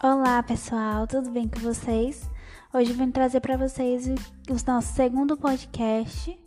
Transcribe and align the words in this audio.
Olá 0.00 0.40
pessoal, 0.44 1.08
tudo 1.08 1.28
bem 1.28 1.48
com 1.48 1.58
vocês? 1.58 2.30
Hoje 2.72 2.92
vim 2.92 3.10
trazer 3.10 3.40
para 3.40 3.56
vocês 3.56 4.06
o, 4.06 4.14
nosso 4.64 4.94
segundo 4.94 5.36
podcast 5.36 6.38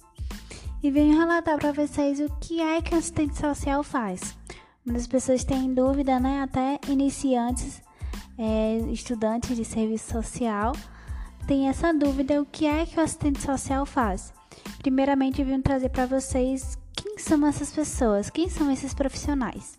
e 0.81 0.89
venho 0.89 1.19
relatar 1.19 1.59
para 1.59 1.73
vocês 1.73 2.21
o 2.21 2.29
que 2.39 2.61
é 2.61 2.81
que 2.81 2.95
o 2.95 2.97
assistente 2.97 3.37
social 3.37 3.83
faz. 3.83 4.37
Muitas 4.85 5.05
pessoas 5.05 5.43
têm 5.43 5.73
dúvida, 5.73 6.17
né? 6.17 6.43
Até 6.43 6.79
iniciantes, 6.87 7.81
é, 8.37 8.77
estudantes 8.89 9.53
de 9.57 9.65
serviço 9.65 10.13
social, 10.13 10.71
têm 11.45 11.67
essa 11.67 11.93
dúvida: 11.93 12.41
o 12.41 12.45
que 12.45 12.65
é 12.65 12.85
que 12.85 12.97
o 12.97 13.03
assistente 13.03 13.41
social 13.41 13.85
faz? 13.85 14.33
Primeiramente, 14.77 15.43
vim 15.43 15.59
trazer 15.59 15.89
para 15.89 16.05
vocês 16.05 16.77
quem 16.93 17.17
são 17.17 17.45
essas 17.45 17.69
pessoas, 17.69 18.29
quem 18.29 18.47
são 18.47 18.71
esses 18.71 18.93
profissionais. 18.93 19.77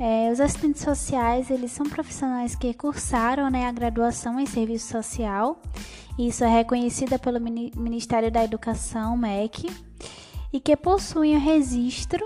É, 0.00 0.30
os 0.30 0.38
assistentes 0.38 0.82
sociais, 0.82 1.50
eles 1.50 1.72
são 1.72 1.84
profissionais 1.86 2.54
que 2.54 2.72
cursaram 2.72 3.50
né, 3.50 3.66
a 3.66 3.72
graduação 3.72 4.38
em 4.38 4.46
serviço 4.46 4.92
social. 4.92 5.60
Isso 6.16 6.44
é 6.44 6.48
reconhecida 6.48 7.18
pelo 7.18 7.40
Ministério 7.40 8.30
da 8.30 8.44
Educação, 8.44 9.16
MEC, 9.16 9.68
e 10.52 10.60
que 10.60 10.76
possuem 10.76 11.36
o 11.36 11.40
registro 11.40 12.24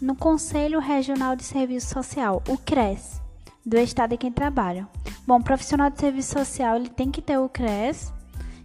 no 0.00 0.16
Conselho 0.16 0.80
Regional 0.80 1.36
de 1.36 1.44
Serviço 1.44 1.92
Social, 1.92 2.42
o 2.48 2.56
CRES, 2.58 3.20
do 3.64 3.76
estado 3.78 4.14
em 4.14 4.18
que 4.18 4.30
trabalham. 4.30 4.88
Bom, 5.26 5.40
profissional 5.40 5.90
de 5.90 6.00
serviço 6.00 6.38
social, 6.38 6.76
ele 6.76 6.88
tem 6.88 7.10
que 7.10 7.22
ter 7.22 7.38
o 7.38 7.48
CRES, 7.48 8.12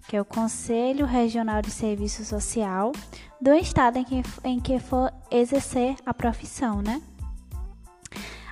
que 0.08 0.18
é 0.18 0.22
o 0.22 0.26
Conselho 0.26 1.06
Regional 1.06 1.62
de 1.62 1.72
Serviço 1.72 2.26
Social, 2.26 2.92
do 3.40 3.54
estado 3.54 3.98
em 3.98 4.04
que, 4.04 4.24
em 4.44 4.60
que 4.60 4.80
for 4.80 5.14
exercer 5.30 5.96
a 6.06 6.14
profissão, 6.14 6.82
né? 6.82 7.02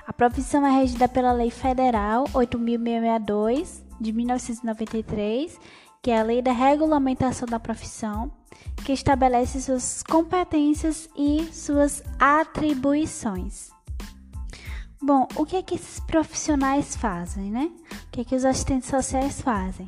A 0.08 0.12
profissão 0.14 0.66
é 0.66 0.70
regida 0.70 1.06
pela 1.06 1.32
Lei 1.32 1.50
Federal 1.50 2.24
8.662 2.32 3.82
de 4.00 4.10
1993, 4.10 5.60
que 6.02 6.10
é 6.10 6.18
a 6.18 6.22
Lei 6.22 6.40
da 6.40 6.50
Regulamentação 6.50 7.46
da 7.46 7.60
Profissão, 7.60 8.32
que 8.86 8.92
estabelece 8.92 9.60
suas 9.60 10.02
competências 10.02 11.10
e 11.14 11.44
suas 11.52 12.02
atribuições. 12.18 13.68
Bom, 14.98 15.28
o 15.36 15.44
que 15.44 15.56
é 15.56 15.62
que 15.62 15.74
esses 15.74 16.00
profissionais 16.00 16.96
fazem, 16.96 17.50
né? 17.50 17.70
O 18.06 18.10
que 18.10 18.22
é 18.22 18.24
que 18.24 18.34
os 18.34 18.46
assistentes 18.46 18.88
sociais 18.88 19.42
fazem? 19.42 19.86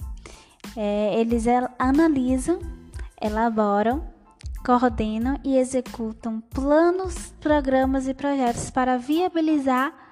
É, 0.76 1.18
eles 1.18 1.46
analisam, 1.78 2.58
elaboram, 3.18 4.04
coordenam 4.66 5.40
e 5.42 5.56
executam 5.56 6.42
planos, 6.42 7.32
programas 7.40 8.06
e 8.06 8.12
projetos 8.12 8.70
para 8.70 8.98
viabilizar 8.98 10.09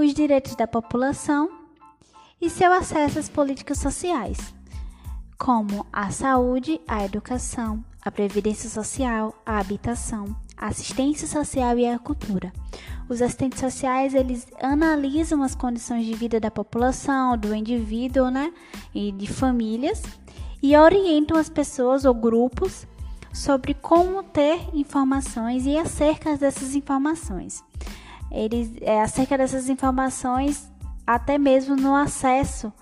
os 0.00 0.14
direitos 0.14 0.54
da 0.54 0.66
população 0.66 1.50
e 2.40 2.48
seu 2.48 2.72
acesso 2.72 3.18
às 3.18 3.28
políticas 3.28 3.78
sociais, 3.78 4.54
como 5.38 5.86
a 5.92 6.10
saúde, 6.10 6.80
a 6.88 7.04
educação, 7.04 7.84
a 8.02 8.10
previdência 8.10 8.70
social, 8.70 9.34
a 9.44 9.58
habitação, 9.58 10.34
a 10.56 10.68
assistência 10.68 11.28
social 11.28 11.78
e 11.78 11.86
a 11.86 11.98
cultura. 11.98 12.50
Os 13.10 13.20
assistentes 13.20 13.60
sociais, 13.60 14.14
eles 14.14 14.46
analisam 14.62 15.42
as 15.42 15.54
condições 15.54 16.06
de 16.06 16.14
vida 16.14 16.40
da 16.40 16.50
população, 16.50 17.36
do 17.36 17.54
indivíduo, 17.54 18.30
né, 18.30 18.52
e 18.94 19.12
de 19.12 19.26
famílias 19.26 20.02
e 20.62 20.76
orientam 20.76 21.36
as 21.36 21.50
pessoas 21.50 22.06
ou 22.06 22.14
grupos 22.14 22.86
sobre 23.34 23.74
como 23.74 24.22
ter 24.22 24.60
informações 24.72 25.66
e 25.66 25.76
acerca 25.76 26.36
dessas 26.36 26.74
informações 26.74 27.62
eles, 28.30 28.70
é, 28.80 29.00
acerca 29.00 29.36
dessas 29.36 29.68
informações, 29.68 30.70
até 31.06 31.36
mesmo 31.38 31.74
no 31.76 31.94
acesso 31.94 32.72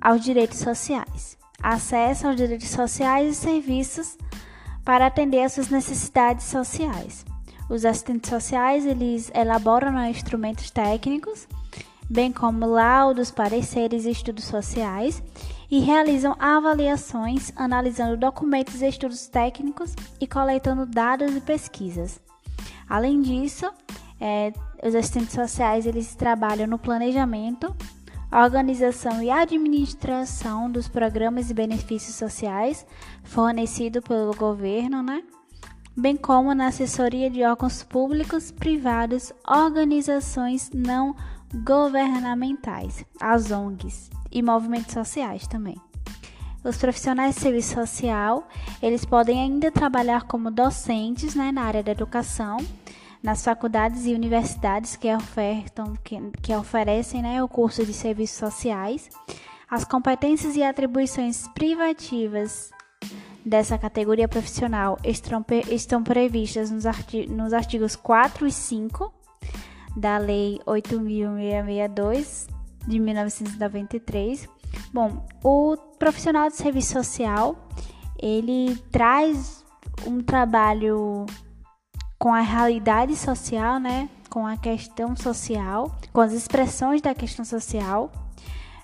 aos 0.00 0.20
direitos 0.22 0.58
sociais. 0.58 1.36
Acesso 1.62 2.26
aos 2.26 2.36
direitos 2.36 2.68
sociais 2.68 3.32
e 3.32 3.38
serviços 3.38 4.16
para 4.84 5.06
atender 5.06 5.42
às 5.42 5.52
suas 5.52 5.68
necessidades 5.68 6.46
sociais. 6.46 7.24
Os 7.68 7.84
assistentes 7.84 8.28
sociais, 8.28 8.84
eles 8.84 9.30
elaboram 9.34 9.92
né, 9.92 10.10
instrumentos 10.10 10.70
técnicos, 10.70 11.46
bem 12.10 12.32
como 12.32 12.66
laudos, 12.66 13.30
pareceres 13.30 14.04
e 14.04 14.10
estudos 14.10 14.44
sociais, 14.44 15.22
e 15.70 15.78
realizam 15.78 16.36
avaliações 16.38 17.50
analisando 17.56 18.16
documentos 18.16 18.82
e 18.82 18.88
estudos 18.88 19.26
técnicos 19.26 19.94
e 20.20 20.26
coletando 20.26 20.84
dados 20.84 21.34
e 21.34 21.40
pesquisas. 21.40 22.20
Além 22.86 23.22
disso, 23.22 23.72
é, 24.22 24.52
os 24.86 24.94
assistentes 24.94 25.34
sociais 25.34 25.84
eles 25.84 26.14
trabalham 26.14 26.68
no 26.68 26.78
planejamento, 26.78 27.74
organização 28.32 29.20
e 29.20 29.28
administração 29.28 30.70
dos 30.70 30.86
programas 30.86 31.50
e 31.50 31.54
benefícios 31.54 32.14
sociais 32.14 32.86
fornecidos 33.24 34.04
pelo 34.04 34.32
governo, 34.34 35.02
né? 35.02 35.24
bem 35.96 36.16
como 36.16 36.54
na 36.54 36.68
assessoria 36.68 37.28
de 37.28 37.42
órgãos 37.42 37.82
públicos, 37.82 38.52
privados, 38.52 39.32
organizações 39.46 40.70
não 40.72 41.14
governamentais, 41.52 43.04
as 43.20 43.50
ONGs 43.50 44.08
e 44.30 44.40
movimentos 44.40 44.94
sociais 44.94 45.46
também. 45.48 45.76
Os 46.64 46.76
profissionais 46.76 47.34
de 47.34 47.40
serviço 47.40 47.74
social, 47.74 48.48
eles 48.80 49.04
podem 49.04 49.40
ainda 49.40 49.70
trabalhar 49.70 50.22
como 50.22 50.50
docentes 50.50 51.34
né, 51.34 51.50
na 51.50 51.62
área 51.62 51.82
da 51.82 51.90
educação, 51.90 52.58
nas 53.22 53.44
faculdades 53.44 54.04
e 54.04 54.14
universidades 54.14 54.96
que 54.96 55.14
ofertam, 55.14 55.94
que, 56.02 56.18
que 56.42 56.54
oferecem 56.54 57.22
né, 57.22 57.42
o 57.42 57.48
curso 57.48 57.86
de 57.86 57.92
serviços 57.92 58.36
sociais. 58.36 59.08
As 59.70 59.84
competências 59.84 60.56
e 60.56 60.62
atribuições 60.62 61.46
privativas 61.48 62.70
dessa 63.44 63.78
categoria 63.78 64.28
profissional 64.28 64.98
estão, 65.04 65.44
estão 65.70 66.02
previstas 66.02 66.70
nos, 66.70 66.86
artig 66.86 67.26
nos 67.28 67.52
artigos 67.52 67.96
4 67.96 68.46
e 68.46 68.52
5 68.52 69.12
da 69.96 70.18
Lei 70.18 70.60
8.662 70.66 72.48
de 72.86 72.98
1993. 72.98 74.48
Bom, 74.92 75.26
o 75.42 75.76
profissional 75.98 76.48
de 76.48 76.56
serviço 76.56 76.92
social 76.92 77.68
ele 78.18 78.76
traz 78.90 79.64
um 80.06 80.20
trabalho 80.20 81.26
com 82.22 82.32
a 82.32 82.40
realidade 82.40 83.16
social, 83.16 83.80
né? 83.80 84.08
Com 84.30 84.46
a 84.46 84.56
questão 84.56 85.16
social, 85.16 85.92
com 86.12 86.20
as 86.20 86.30
expressões 86.32 87.02
da 87.02 87.12
questão 87.16 87.44
social. 87.44 88.12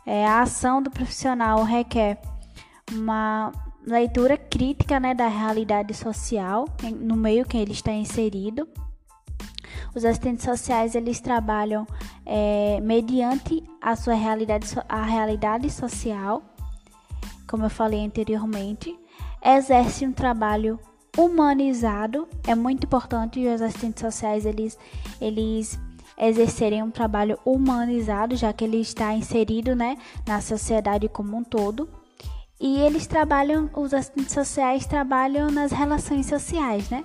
É, 0.05 0.27
a 0.27 0.43
ação 0.43 0.83
do 0.83 0.91
profissional 0.91 1.63
requer 1.63 2.21
uma 2.91 3.53
leitura 3.87 4.37
crítica 4.37 4.99
né, 4.99 5.15
da 5.15 5.29
realidade 5.29 5.95
social 5.95 6.65
no 7.01 7.15
meio 7.15 7.47
que 7.47 7.57
ele 7.57 7.71
está 7.71 7.93
inserido. 7.93 8.67
Os 9.95 10.05
assistentes 10.05 10.45
sociais 10.45 10.97
eles 10.97 11.21
trabalham 11.21 11.87
é, 12.27 12.81
mediante 12.83 13.63
a 13.81 13.95
sua 13.95 14.15
realidade, 14.15 14.67
a 14.89 15.05
realidade 15.05 15.71
social, 15.71 16.43
como 17.49 17.67
eu 17.67 17.71
falei 17.71 18.05
anteriormente, 18.05 18.99
exerce 19.41 20.05
um 20.05 20.13
trabalho 20.13 20.81
humanizado. 21.19 22.29
É 22.47 22.55
muito 22.55 22.85
importante 22.85 23.45
os 23.45 23.61
assistentes 23.61 24.01
sociais 24.01 24.47
eles, 24.47 24.79
eles 25.21 25.79
exercerem 26.17 26.81
um 26.83 26.91
trabalho 26.91 27.37
humanizado, 27.45 28.37
já 28.37 28.53
que 28.53 28.65
ele 28.65 28.81
está 28.81 29.13
inserido 29.13 29.75
né, 29.75 29.99
na 30.25 30.41
sociedade 30.41 31.09
como 31.09 31.37
um 31.37 31.43
todo. 31.43 31.89
E 32.61 32.79
eles 32.79 33.07
trabalham, 33.07 33.69
os 33.77 33.93
assistentes 33.93 34.33
sociais 34.33 34.87
trabalham 34.87 35.51
nas 35.51 35.73
relações 35.73 36.27
sociais, 36.27 36.89
né? 36.89 37.05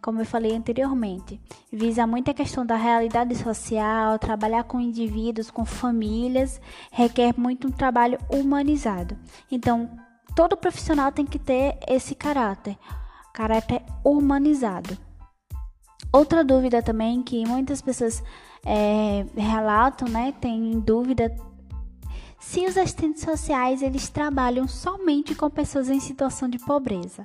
Como 0.00 0.20
eu 0.20 0.26
falei 0.26 0.54
anteriormente, 0.54 1.40
visa 1.72 2.06
muito 2.06 2.30
a 2.30 2.34
questão 2.34 2.64
da 2.64 2.76
realidade 2.76 3.34
social, 3.34 4.18
trabalhar 4.18 4.62
com 4.64 4.80
indivíduos, 4.80 5.50
com 5.50 5.64
famílias, 5.64 6.60
requer 6.92 7.34
muito 7.36 7.66
um 7.66 7.70
trabalho 7.72 8.18
humanizado. 8.32 9.16
Então, 9.50 9.90
todo 10.36 10.56
profissional 10.56 11.10
tem 11.10 11.26
que 11.26 11.38
ter 11.38 11.78
esse 11.88 12.14
caráter 12.14 12.76
caráter 13.38 13.80
humanizado. 14.04 14.98
Outra 16.12 16.42
dúvida 16.42 16.82
também 16.82 17.22
que 17.22 17.46
muitas 17.46 17.80
pessoas 17.80 18.20
é, 18.66 19.24
relatam, 19.36 20.08
né, 20.08 20.34
tem 20.40 20.80
dúvida 20.80 21.32
se 22.40 22.66
os 22.66 22.76
assistentes 22.76 23.22
sociais 23.22 23.80
eles 23.80 24.08
trabalham 24.08 24.66
somente 24.66 25.36
com 25.36 25.48
pessoas 25.48 25.88
em 25.88 26.00
situação 26.00 26.48
de 26.48 26.58
pobreza. 26.58 27.22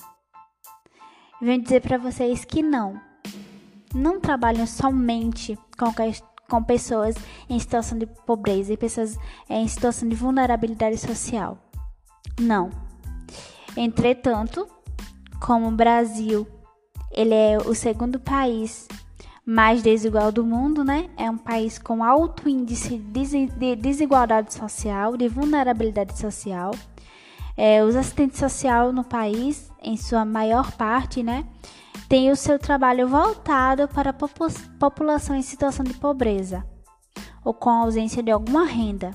Venho 1.41 1.63
dizer 1.63 1.81
para 1.81 1.97
vocês 1.97 2.45
que 2.45 2.61
não. 2.61 3.01
Não 3.91 4.19
trabalham 4.19 4.67
somente 4.67 5.57
com, 5.79 5.91
com 6.47 6.63
pessoas 6.63 7.15
em 7.49 7.57
situação 7.57 7.97
de 7.97 8.05
pobreza 8.05 8.71
e 8.71 8.77
pessoas 8.77 9.17
é, 9.49 9.55
em 9.55 9.67
situação 9.67 10.07
de 10.07 10.15
vulnerabilidade 10.15 10.97
social. 10.99 11.57
Não. 12.39 12.69
Entretanto, 13.75 14.67
como 15.43 15.67
o 15.67 15.71
Brasil, 15.71 16.47
ele 17.11 17.35
é 17.35 17.57
o 17.57 17.75
segundo 17.75 18.17
país 18.17 18.87
mais 19.45 19.83
desigual 19.83 20.31
do 20.31 20.45
mundo, 20.45 20.85
né? 20.85 21.09
É 21.17 21.29
um 21.29 21.37
país 21.37 21.77
com 21.77 22.01
alto 22.01 22.47
índice 22.47 22.97
de 22.97 23.75
desigualdade 23.75 24.53
social, 24.53 25.17
de 25.17 25.27
vulnerabilidade 25.27 26.17
social. 26.17 26.71
É, 27.57 27.83
os 27.83 27.93
assistentes 27.93 28.39
sociais 28.39 28.93
no 28.93 29.03
país, 29.03 29.69
em 29.81 29.97
sua 29.97 30.23
maior 30.23 30.71
parte, 30.71 31.21
né, 31.21 31.45
têm 32.07 32.31
o 32.31 32.37
seu 32.37 32.57
trabalho 32.57 33.09
voltado 33.09 33.85
para 33.89 34.11
a 34.11 34.59
população 34.79 35.35
em 35.35 35.41
situação 35.41 35.83
de 35.83 35.93
pobreza 35.93 36.65
ou 37.43 37.53
com 37.53 37.69
ausência 37.69 38.23
de 38.23 38.31
alguma 38.31 38.65
renda. 38.65 39.11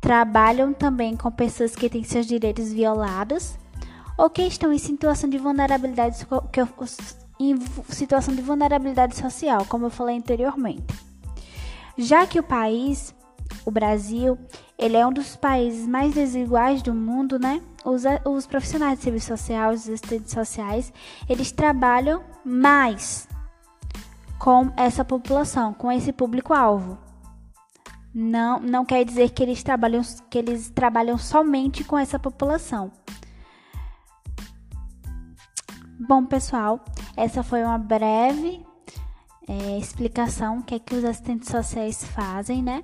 Trabalham 0.00 0.74
também 0.74 1.16
com 1.16 1.30
pessoas 1.30 1.76
que 1.76 1.88
têm 1.88 2.02
seus 2.02 2.26
direitos 2.26 2.72
violados 2.72 3.61
ou 4.16 4.30
que 4.30 4.42
estão 4.42 4.72
em 4.72 4.78
situação 4.78 5.28
de 5.28 5.38
vulnerabilidade, 5.38 6.26
em 7.40 7.58
situação 7.88 8.34
de 8.34 8.42
vulnerabilidade 8.42 9.16
social, 9.16 9.64
como 9.66 9.86
eu 9.86 9.90
falei 9.90 10.16
anteriormente. 10.16 10.94
Já 11.96 12.26
que 12.26 12.38
o 12.38 12.42
país, 12.42 13.14
o 13.64 13.70
Brasil, 13.70 14.38
ele 14.78 14.96
é 14.96 15.06
um 15.06 15.12
dos 15.12 15.36
países 15.36 15.86
mais 15.86 16.14
desiguais 16.14 16.82
do 16.82 16.94
mundo, 16.94 17.38
né? 17.38 17.60
Os, 17.84 18.02
os 18.24 18.46
profissionais 18.46 18.98
de 18.98 19.04
serviço 19.04 19.28
social, 19.28 19.72
os 19.72 19.88
assistentes 19.88 20.32
sociais, 20.32 20.92
eles 21.28 21.52
trabalham 21.52 22.22
mais 22.44 23.28
com 24.38 24.72
essa 24.76 25.04
população, 25.04 25.72
com 25.72 25.90
esse 25.90 26.12
público-alvo. 26.12 26.98
Não, 28.14 28.58
não 28.60 28.84
quer 28.84 29.04
dizer 29.04 29.30
que 29.30 29.42
eles 29.42 29.62
trabalham 29.62 30.02
que 30.28 30.36
eles 30.36 30.68
trabalham 30.70 31.16
somente 31.16 31.84
com 31.84 31.96
essa 31.96 32.18
população. 32.18 32.90
Bom, 36.04 36.26
pessoal, 36.26 36.80
essa 37.16 37.44
foi 37.44 37.62
uma 37.62 37.78
breve 37.78 38.66
é, 39.46 39.78
explicação 39.78 40.60
que 40.60 40.74
é 40.74 40.78
que 40.80 40.96
os 40.96 41.04
assistentes 41.04 41.48
sociais 41.48 42.02
fazem, 42.02 42.60
né? 42.60 42.82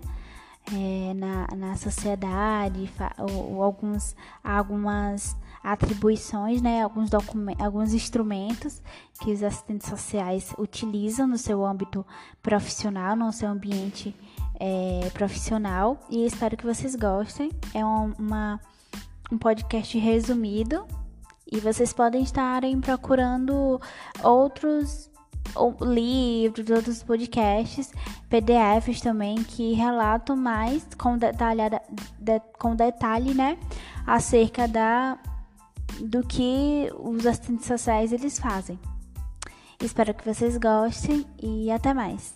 É, 0.72 1.14
na, 1.14 1.48
na 1.56 1.76
sociedade, 1.76 2.88
ou, 3.18 3.56
ou, 3.56 3.62
alguns, 3.64 4.14
algumas 4.44 5.36
atribuições, 5.64 6.62
né? 6.62 6.84
Alguns 6.84 7.10
alguns 7.58 7.92
instrumentos 7.92 8.80
que 9.20 9.32
os 9.32 9.42
assistentes 9.42 9.88
sociais 9.88 10.54
utilizam 10.56 11.26
no 11.26 11.38
seu 11.38 11.66
âmbito 11.66 12.06
profissional, 12.40 13.16
no 13.16 13.32
seu 13.32 13.48
ambiente 13.48 14.14
é, 14.60 15.10
profissional. 15.12 15.98
E 16.08 16.24
espero 16.24 16.56
que 16.56 16.64
vocês 16.64 16.94
gostem. 16.94 17.50
É 17.74 17.84
uma, 17.84 18.60
um 19.32 19.36
podcast 19.36 19.98
resumido 19.98 20.86
e 21.50 21.60
vocês 21.60 21.92
podem 21.92 22.22
estarem 22.22 22.80
procurando 22.80 23.80
outros 24.22 25.10
livros, 25.80 26.68
outros 26.70 27.02
podcasts, 27.02 27.90
PDFs 28.28 29.00
também 29.00 29.36
que 29.36 29.72
relatam 29.72 30.36
mais 30.36 30.86
com, 30.98 31.16
detalhada, 31.16 31.80
de, 32.18 32.40
com 32.58 32.76
detalhe, 32.76 33.34
né, 33.34 33.58
acerca 34.06 34.68
da 34.68 35.18
do 36.00 36.22
que 36.22 36.88
os 37.00 37.26
assistentes 37.26 37.66
sociais 37.66 38.12
eles 38.12 38.38
fazem. 38.38 38.78
Espero 39.82 40.14
que 40.14 40.24
vocês 40.24 40.56
gostem 40.58 41.24
e 41.42 41.70
até 41.70 41.94
mais. 41.94 42.34